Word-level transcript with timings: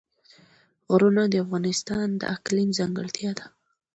غرونه 0.91 1.23
د 1.29 1.33
افغانستان 1.45 2.07
د 2.21 2.23
اقلیم 2.35 2.69
ځانګړتیا 2.79 3.31
ده. 3.39 3.45